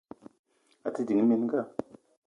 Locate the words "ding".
1.07-1.21